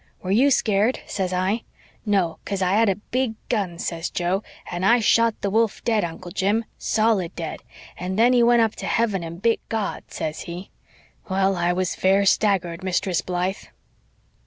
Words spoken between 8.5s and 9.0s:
up to